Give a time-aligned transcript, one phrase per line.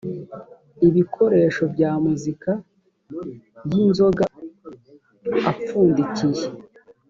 [0.87, 2.51] ibikoresho bya muzika
[3.69, 4.25] y inzoga
[5.51, 6.45] apfundikiye